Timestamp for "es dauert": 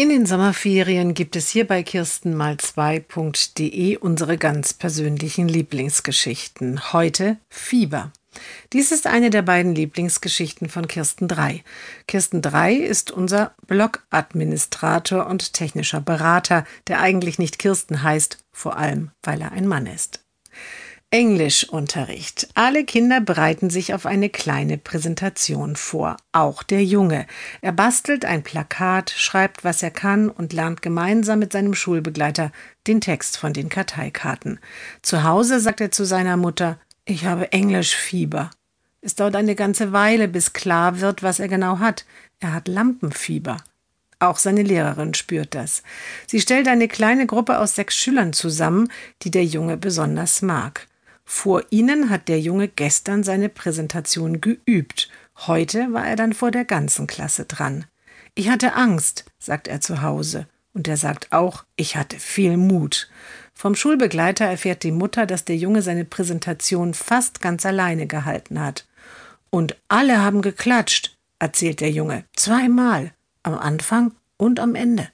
39.00-39.34